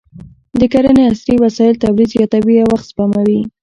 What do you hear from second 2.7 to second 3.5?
وخت سپموي.